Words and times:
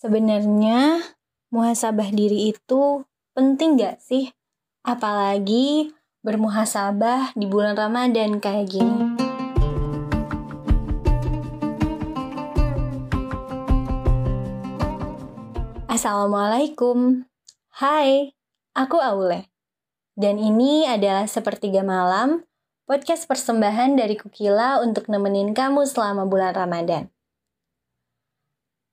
Sebenarnya 0.00 0.96
muhasabah 1.52 2.08
diri 2.08 2.56
itu 2.56 3.04
penting 3.36 3.76
gak 3.76 4.00
sih? 4.00 4.32
Apalagi 4.80 5.92
bermuhasabah 6.24 7.36
di 7.36 7.44
bulan 7.44 7.76
Ramadan 7.76 8.40
kayak 8.40 8.72
gini. 8.72 9.20
Assalamualaikum. 15.84 17.28
Hai, 17.76 18.32
aku 18.72 18.96
Aule. 19.04 19.52
Dan 20.16 20.40
ini 20.40 20.88
adalah 20.88 21.28
Sepertiga 21.28 21.84
Malam, 21.84 22.48
podcast 22.88 23.28
persembahan 23.28 24.00
dari 24.00 24.16
Kukila 24.16 24.80
untuk 24.80 25.12
nemenin 25.12 25.52
kamu 25.52 25.84
selama 25.84 26.24
bulan 26.24 26.56
Ramadan 26.56 27.12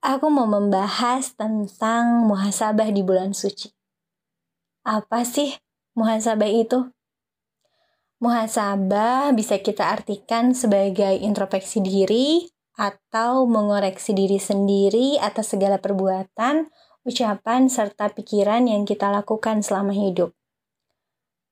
aku 0.08 0.32
mau 0.32 0.48
membahas 0.48 1.36
tentang 1.36 2.24
muhasabah 2.32 2.88
di 2.96 3.04
bulan 3.04 3.36
suci. 3.36 3.68
Apa 4.88 5.28
sih 5.28 5.52
muhasabah 6.00 6.48
itu? 6.48 6.88
Muhasabah 8.24 9.36
bisa 9.36 9.60
kita 9.60 9.92
artikan 9.92 10.56
sebagai 10.56 11.20
introspeksi 11.20 11.84
diri 11.84 12.48
atau 12.80 13.44
mengoreksi 13.46 14.16
diri 14.16 14.40
sendiri 14.40 15.20
atas 15.20 15.54
segala 15.54 15.78
perbuatan, 15.78 16.72
ucapan, 17.04 17.68
serta 17.68 18.10
pikiran 18.16 18.64
yang 18.66 18.88
kita 18.88 19.12
lakukan 19.12 19.60
selama 19.60 19.92
hidup. 19.92 20.32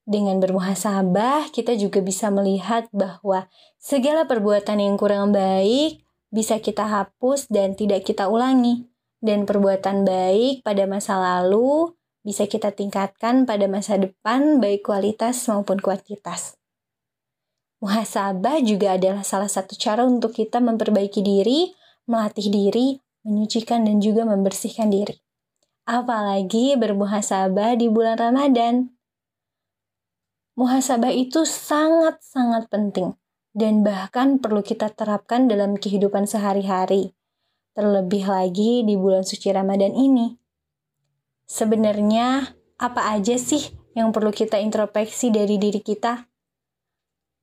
Dengan 0.06 0.38
bermuhasabah, 0.38 1.50
kita 1.50 1.74
juga 1.76 2.00
bisa 2.00 2.30
melihat 2.30 2.88
bahwa 2.94 3.50
segala 3.82 4.30
perbuatan 4.30 4.78
yang 4.78 4.96
kurang 5.02 5.34
baik 5.34 6.05
bisa 6.36 6.60
kita 6.60 6.84
hapus 6.84 7.48
dan 7.48 7.80
tidak 7.80 8.04
kita 8.04 8.28
ulangi. 8.28 8.92
Dan 9.24 9.48
perbuatan 9.48 10.04
baik 10.04 10.62
pada 10.68 10.84
masa 10.86 11.18
lalu 11.18 11.96
bisa 12.22 12.46
kita 12.46 12.76
tingkatkan 12.76 13.48
pada 13.48 13.66
masa 13.72 13.96
depan 13.96 14.60
baik 14.60 14.86
kualitas 14.86 15.40
maupun 15.48 15.80
kuantitas. 15.80 16.60
Muhasabah 17.80 18.60
juga 18.62 19.00
adalah 19.00 19.24
salah 19.24 19.50
satu 19.50 19.74
cara 19.80 20.04
untuk 20.04 20.36
kita 20.36 20.62
memperbaiki 20.62 21.24
diri, 21.26 21.74
melatih 22.06 22.52
diri, 22.52 23.02
menyucikan 23.26 23.88
dan 23.88 23.98
juga 24.04 24.28
membersihkan 24.28 24.94
diri. 24.94 25.16
Apalagi 25.90 26.78
bermuhasabah 26.78 27.78
di 27.78 27.88
bulan 27.90 28.18
Ramadan. 28.18 28.94
Muhasabah 30.54 31.14
itu 31.14 31.46
sangat-sangat 31.46 32.70
penting 32.70 33.14
dan 33.56 33.88
bahkan 33.88 34.44
perlu 34.44 34.60
kita 34.60 34.92
terapkan 34.92 35.48
dalam 35.48 35.80
kehidupan 35.80 36.28
sehari-hari, 36.28 37.16
terlebih 37.72 38.28
lagi 38.28 38.84
di 38.84 39.00
bulan 39.00 39.24
suci 39.24 39.48
Ramadan 39.56 39.96
ini. 39.96 40.36
Sebenarnya, 41.48 42.52
apa 42.76 43.16
aja 43.16 43.40
sih 43.40 43.72
yang 43.96 44.12
perlu 44.12 44.36
kita 44.36 44.60
introspeksi 44.60 45.32
dari 45.32 45.56
diri 45.56 45.80
kita? 45.80 46.28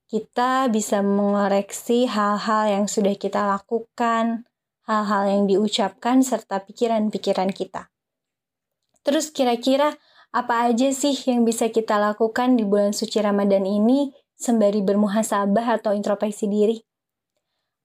Kita 0.04 0.68
bisa 0.68 1.00
mengoreksi 1.00 2.04
hal-hal 2.04 2.68
yang 2.68 2.84
sudah 2.84 3.16
kita 3.16 3.48
lakukan, 3.48 4.44
hal-hal 4.84 5.24
yang 5.24 5.42
diucapkan, 5.48 6.20
serta 6.20 6.60
pikiran-pikiran 6.68 7.48
kita. 7.56 7.88
Terus 9.00 9.32
kira-kira 9.32 9.96
apa 10.28 10.68
aja 10.68 10.92
sih 10.92 11.16
yang 11.24 11.48
bisa 11.48 11.72
kita 11.72 11.96
lakukan 11.96 12.60
di 12.60 12.68
bulan 12.68 12.92
suci 12.92 13.16
Ramadan 13.24 13.64
ini 13.64 14.12
sembari 14.42 14.82
bermuhasabah 14.82 15.78
atau 15.78 15.94
introspeksi 15.94 16.50
diri? 16.50 16.82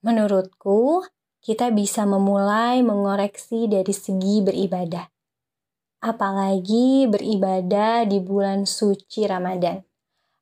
Menurutku, 0.01 1.05
kita 1.41 1.69
bisa 1.71 2.03
memulai 2.03 2.81
mengoreksi 2.81 3.69
dari 3.69 3.93
segi 3.93 4.43
beribadah. 4.43 5.07
Apalagi 6.03 7.09
beribadah 7.09 8.05
di 8.05 8.19
bulan 8.21 8.67
suci 8.67 9.25
Ramadan. 9.25 9.81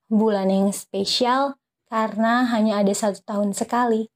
Bulan 0.10 0.52
yang 0.52 0.72
spesial 0.76 1.60
karena 1.88 2.50
hanya 2.52 2.82
ada 2.84 2.92
satu 2.92 3.24
tahun 3.24 3.56
sekali. 3.56 4.12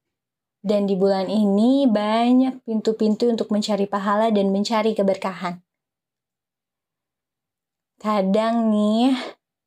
Dan 0.60 0.92
di 0.92 1.00
bulan 1.00 1.32
ini 1.32 1.88
banyak 1.88 2.68
pintu-pintu 2.68 3.32
untuk 3.32 3.48
mencari 3.48 3.88
pahala 3.88 4.28
dan 4.28 4.52
mencari 4.52 4.92
keberkahan. 4.92 5.64
Kadang 8.00 8.72
nih, 8.72 9.16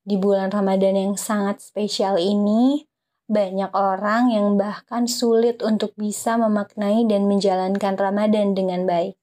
di 0.02 0.18
bulan 0.18 0.50
Ramadan 0.50 0.98
yang 0.98 1.14
sangat 1.14 1.62
spesial 1.62 2.18
ini, 2.18 2.86
banyak 3.30 3.70
orang 3.72 4.34
yang 4.34 4.58
bahkan 4.58 5.06
sulit 5.06 5.62
untuk 5.62 5.94
bisa 5.94 6.34
memaknai 6.36 7.06
dan 7.06 7.30
menjalankan 7.30 7.94
Ramadan 7.94 8.52
dengan 8.52 8.84
baik. 8.84 9.16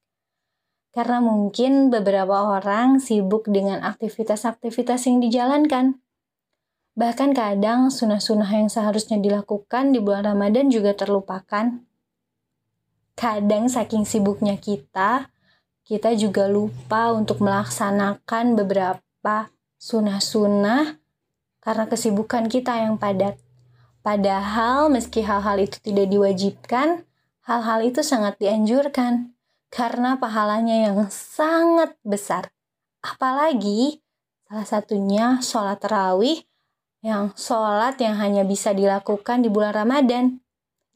Karena 0.89 1.21
mungkin 1.21 1.93
beberapa 1.93 2.49
orang 2.57 2.97
sibuk 2.97 3.45
dengan 3.45 3.85
aktivitas-aktivitas 3.85 5.05
yang 5.05 5.21
dijalankan. 5.21 6.01
Bahkan 6.97 7.37
kadang 7.37 7.93
sunnah-sunnah 7.93 8.49
yang 8.49 8.67
seharusnya 8.67 9.21
dilakukan 9.21 9.93
di 9.93 10.01
bulan 10.01 10.33
Ramadan 10.33 10.73
juga 10.73 10.97
terlupakan. 10.97 11.85
Kadang 13.13 13.69
saking 13.69 14.07
sibuknya 14.07 14.57
kita, 14.57 15.29
kita 15.85 16.17
juga 16.17 16.49
lupa 16.49 17.13
untuk 17.13 17.43
melaksanakan 17.45 18.57
beberapa 18.57 19.53
sunnah-sunnah 19.79 20.99
karena 21.63 21.85
kesibukan 21.87 22.51
kita 22.51 22.75
yang 22.83 22.99
padat. 22.99 23.39
Padahal 24.03 24.91
meski 24.91 25.23
hal-hal 25.23 25.59
itu 25.59 25.79
tidak 25.79 26.11
diwajibkan, 26.11 27.03
hal-hal 27.47 27.79
itu 27.83 28.03
sangat 28.03 28.35
dianjurkan 28.37 29.31
karena 29.71 30.19
pahalanya 30.19 30.91
yang 30.91 30.99
sangat 31.09 31.95
besar. 32.03 32.51
Apalagi 32.99 34.03
salah 34.49 34.67
satunya 34.67 35.25
sholat 35.39 35.79
terawih 35.79 36.43
yang 36.99 37.31
sholat 37.39 37.95
yang 38.01 38.19
hanya 38.19 38.43
bisa 38.43 38.75
dilakukan 38.75 39.39
di 39.39 39.47
bulan 39.47 39.71
Ramadan. 39.71 40.43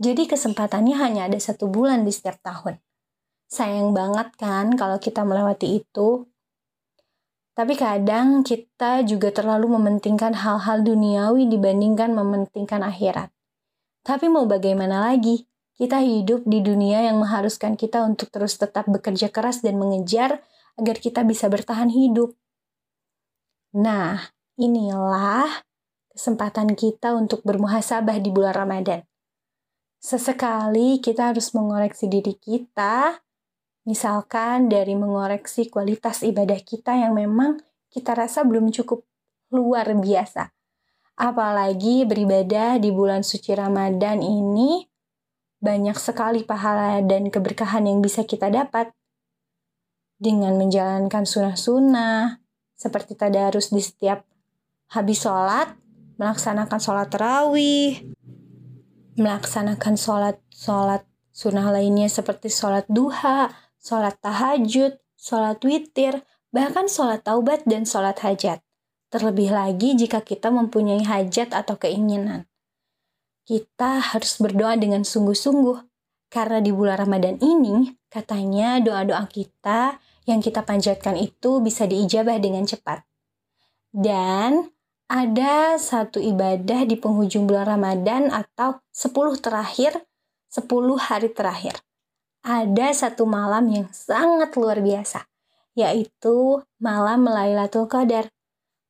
Jadi 0.04 0.28
kesempatannya 0.28 1.00
hanya 1.00 1.32
ada 1.32 1.40
satu 1.40 1.72
bulan 1.72 2.04
di 2.04 2.12
setiap 2.12 2.44
tahun. 2.44 2.82
Sayang 3.48 3.94
banget 3.96 4.34
kan 4.36 4.74
kalau 4.76 4.98
kita 5.00 5.24
melewati 5.24 5.80
itu. 5.80 6.28
Tapi 7.54 7.78
kadang 7.78 8.42
kita 8.42 9.06
juga 9.06 9.30
terlalu 9.30 9.78
mementingkan 9.78 10.34
hal-hal 10.34 10.82
duniawi 10.82 11.46
dibandingkan 11.46 12.10
mementingkan 12.10 12.82
akhirat. 12.82 13.30
Tapi 14.02 14.26
mau 14.26 14.50
bagaimana 14.50 15.14
lagi? 15.14 15.46
Kita 15.74 16.02
hidup 16.02 16.46
di 16.50 16.66
dunia 16.66 17.06
yang 17.06 17.22
mengharuskan 17.22 17.78
kita 17.78 18.06
untuk 18.06 18.30
terus 18.34 18.58
tetap 18.58 18.90
bekerja 18.90 19.30
keras 19.30 19.62
dan 19.62 19.78
mengejar 19.78 20.42
agar 20.78 20.98
kita 20.98 21.22
bisa 21.22 21.46
bertahan 21.50 21.94
hidup. 21.94 22.34
Nah, 23.74 24.34
inilah 24.58 25.50
kesempatan 26.14 26.78
kita 26.78 27.18
untuk 27.18 27.42
bermuhasabah 27.42 28.22
di 28.22 28.30
bulan 28.30 28.54
Ramadan. 28.54 29.02
Sesekali 29.98 31.02
kita 31.02 31.34
harus 31.34 31.54
mengoreksi 31.58 32.06
diri 32.06 32.38
kita 32.38 33.18
Misalkan 33.84 34.72
dari 34.72 34.96
mengoreksi 34.96 35.68
kualitas 35.68 36.24
ibadah 36.24 36.56
kita 36.64 36.96
yang 36.96 37.20
memang 37.20 37.60
kita 37.92 38.16
rasa 38.16 38.48
belum 38.48 38.72
cukup 38.72 39.04
luar 39.52 39.92
biasa. 39.92 40.56
Apalagi 41.20 42.08
beribadah 42.08 42.80
di 42.80 42.90
bulan 42.90 43.22
suci 43.22 43.54
Ramadan 43.54 44.24
ini 44.24 44.88
banyak 45.64 45.96
sekali 45.96 46.44
pahala 46.44 47.00
dan 47.04 47.28
keberkahan 47.28 47.88
yang 47.88 48.04
bisa 48.04 48.28
kita 48.28 48.52
dapat. 48.52 48.92
Dengan 50.20 50.56
menjalankan 50.56 51.28
sunnah-sunnah, 51.28 52.40
seperti 52.74 53.16
tadarus 53.16 53.72
di 53.72 53.84
setiap 53.84 54.24
habis 54.92 55.24
sholat, 55.24 55.76
melaksanakan 56.20 56.80
sholat 56.80 57.08
terawih, 57.12 58.00
melaksanakan 59.20 59.96
sholat-sholat 60.00 61.04
sunnah 61.34 61.68
lainnya 61.72 62.08
seperti 62.12 62.52
sholat 62.52 62.86
duha, 62.92 63.63
sholat 63.84 64.16
tahajud, 64.24 64.96
sholat 65.20 65.60
witir, 65.68 66.24
bahkan 66.56 66.88
sholat 66.88 67.28
taubat 67.28 67.68
dan 67.68 67.84
sholat 67.84 68.16
hajat. 68.24 68.64
Terlebih 69.12 69.52
lagi 69.54 69.94
jika 69.94 70.24
kita 70.24 70.50
mempunyai 70.50 71.04
hajat 71.04 71.52
atau 71.52 71.76
keinginan. 71.78 72.48
Kita 73.44 74.00
harus 74.00 74.40
berdoa 74.40 74.80
dengan 74.80 75.04
sungguh-sungguh, 75.04 75.84
karena 76.32 76.64
di 76.64 76.72
bulan 76.72 77.04
Ramadan 77.04 77.38
ini, 77.44 77.92
katanya 78.08 78.80
doa-doa 78.80 79.28
kita 79.28 80.00
yang 80.24 80.40
kita 80.40 80.64
panjatkan 80.64 81.20
itu 81.20 81.60
bisa 81.60 81.84
diijabah 81.84 82.40
dengan 82.40 82.64
cepat. 82.64 83.04
Dan 83.92 84.72
ada 85.12 85.78
satu 85.78 86.24
ibadah 86.24 86.88
di 86.88 86.96
penghujung 86.96 87.46
bulan 87.46 87.78
Ramadan 87.78 88.32
atau 88.32 88.80
10 88.96 89.44
terakhir, 89.44 90.08
10 90.50 90.98
hari 90.98 91.30
terakhir 91.30 91.84
ada 92.44 92.92
satu 92.92 93.24
malam 93.24 93.72
yang 93.72 93.88
sangat 93.96 94.54
luar 94.60 94.84
biasa, 94.84 95.26
yaitu 95.74 96.60
malam 96.78 97.24
Lailatul 97.24 97.88
Qadar. 97.88 98.28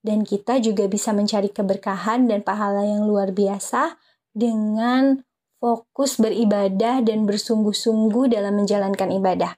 Dan 0.03 0.27
kita 0.27 0.59
juga 0.59 0.89
bisa 0.91 1.15
mencari 1.15 1.47
keberkahan 1.47 2.27
dan 2.27 2.44
pahala 2.44 2.83
yang 2.83 3.07
luar 3.07 3.31
biasa 3.31 3.95
dengan 4.35 5.23
fokus 5.63 6.19
beribadah 6.19 7.00
dan 7.00 7.23
bersungguh-sungguh 7.23 8.27
dalam 8.33 8.59
menjalankan 8.59 9.13
ibadah. 9.15 9.56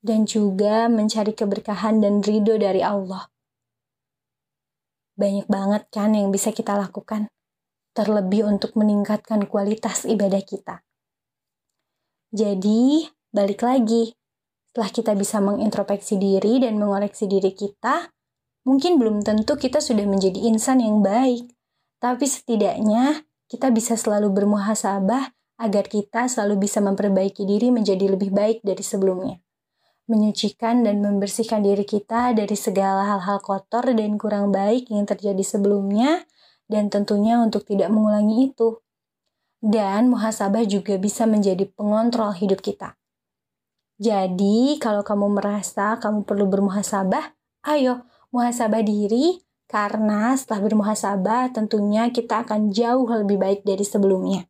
dan 0.00 0.24
juga 0.24 0.88
mencari 0.88 1.36
keberkahan 1.36 2.00
dan 2.00 2.24
ridho 2.24 2.56
dari 2.56 2.80
Allah. 2.80 3.28
Banyak 5.20 5.46
banget 5.52 5.92
kan 5.92 6.16
yang 6.16 6.32
bisa 6.32 6.56
kita 6.56 6.72
lakukan, 6.72 7.28
terlebih 7.92 8.48
untuk 8.48 8.72
meningkatkan 8.80 9.44
kualitas 9.44 10.08
ibadah 10.08 10.40
kita. 10.40 10.80
Jadi, 12.32 13.12
balik 13.30 13.62
lagi, 13.62 14.14
setelah 14.70 14.90
kita 14.90 15.12
bisa 15.18 15.42
mengintrospeksi 15.42 16.18
diri 16.18 16.62
dan 16.62 16.78
mengoreksi 16.78 17.26
diri 17.26 17.50
kita, 17.50 18.10
mungkin 18.62 19.02
belum 19.02 19.22
tentu 19.26 19.58
kita 19.58 19.82
sudah 19.82 20.06
menjadi 20.06 20.46
insan 20.46 20.78
yang 20.78 21.02
baik, 21.02 21.50
tapi 21.98 22.26
setidaknya 22.26 23.26
kita 23.50 23.74
bisa 23.74 23.98
selalu 23.98 24.30
bermuhasabah 24.30 25.34
agar 25.58 25.84
kita 25.90 26.30
selalu 26.30 26.70
bisa 26.70 26.78
memperbaiki 26.78 27.42
diri 27.42 27.74
menjadi 27.74 28.14
lebih 28.14 28.30
baik 28.30 28.62
dari 28.62 28.82
sebelumnya. 28.86 29.42
Menyucikan 30.06 30.82
dan 30.82 31.02
membersihkan 31.02 31.62
diri 31.62 31.86
kita 31.86 32.34
dari 32.34 32.54
segala 32.54 33.10
hal-hal 33.10 33.38
kotor 33.42 33.90
dan 33.90 34.18
kurang 34.18 34.50
baik 34.50 34.90
yang 34.90 35.06
terjadi 35.06 35.42
sebelumnya, 35.42 36.26
dan 36.70 36.86
tentunya 36.86 37.42
untuk 37.42 37.66
tidak 37.66 37.90
mengulangi 37.90 38.54
itu. 38.54 38.78
Dan 39.58 40.14
muhasabah 40.14 40.62
juga 40.62 40.94
bisa 40.94 41.26
menjadi 41.26 41.66
pengontrol 41.74 42.32
hidup 42.38 42.62
kita. 42.62 42.99
Jadi, 44.00 44.80
kalau 44.80 45.04
kamu 45.04 45.28
merasa 45.36 46.00
kamu 46.00 46.24
perlu 46.24 46.48
bermuhasabah, 46.48 47.36
ayo 47.68 48.08
muhasabah 48.32 48.80
diri 48.80 49.44
karena 49.68 50.32
setelah 50.40 50.72
bermuhasabah 50.72 51.52
tentunya 51.52 52.08
kita 52.08 52.48
akan 52.48 52.72
jauh 52.72 53.04
lebih 53.04 53.36
baik 53.36 53.60
dari 53.60 53.84
sebelumnya. 53.84 54.48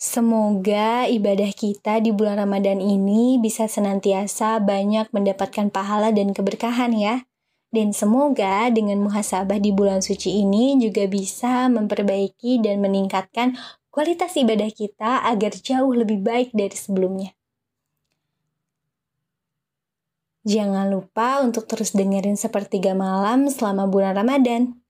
Semoga 0.00 1.06
ibadah 1.06 1.54
kita 1.54 2.02
di 2.02 2.10
bulan 2.10 2.42
Ramadan 2.42 2.82
ini 2.82 3.38
bisa 3.38 3.70
senantiasa 3.70 4.58
banyak 4.58 5.14
mendapatkan 5.14 5.70
pahala 5.70 6.10
dan 6.10 6.34
keberkahan 6.34 6.96
ya. 6.96 7.22
Dan 7.70 7.94
semoga 7.94 8.66
dengan 8.74 8.98
muhasabah 9.06 9.62
di 9.62 9.70
bulan 9.70 10.02
suci 10.02 10.42
ini 10.42 10.74
juga 10.82 11.06
bisa 11.06 11.70
memperbaiki 11.70 12.58
dan 12.58 12.82
meningkatkan 12.82 13.54
kualitas 13.90 14.38
ibadah 14.38 14.70
kita 14.70 15.26
agar 15.26 15.52
jauh 15.54 15.92
lebih 15.92 16.22
baik 16.22 16.54
dari 16.54 16.74
sebelumnya. 16.74 17.34
Jangan 20.40 20.88
lupa 20.88 21.44
untuk 21.44 21.68
terus 21.68 21.92
dengerin 21.92 22.40
sepertiga 22.40 22.96
malam 22.96 23.52
selama 23.52 23.84
bulan 23.84 24.16
Ramadan. 24.16 24.80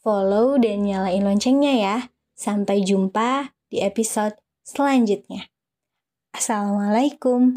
Follow 0.00 0.56
dan 0.56 0.86
nyalain 0.86 1.26
loncengnya 1.26 1.74
ya. 1.76 1.96
Sampai 2.38 2.86
jumpa 2.86 3.52
di 3.68 3.82
episode 3.82 4.38
selanjutnya. 4.62 5.50
Assalamualaikum. 6.30 7.52